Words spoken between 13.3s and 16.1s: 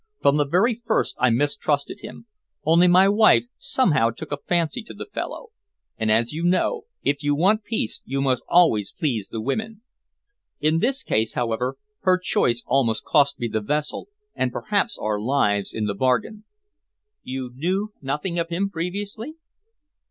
me the vessel, and perhaps our lives into the